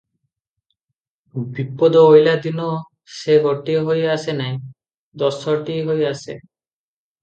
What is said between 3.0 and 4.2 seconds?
ସେ ଗୋଟିଏ ହୋଇ